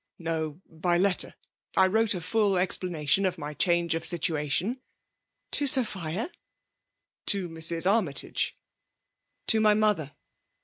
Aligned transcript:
"No, 0.17 0.59
by 0.67 0.97
letter! 0.97 1.35
I 1.77 1.85
wrote 1.85 2.15
a 2.15 2.21
full 2.21 2.53
ezplana* 2.53 3.07
tion 3.07 3.23
of 3.23 3.37
my 3.37 3.53
change 3.53 3.93
of 3.93 4.03
situation" 4.03 4.81
To 5.51 5.67
Sophia?" 5.67 6.31
To 7.27 7.47
Mrs. 7.47 7.85
Armytage.'' 7.85 8.57
To 9.45 9.59
my 9.59 9.75
mother 9.75 10.15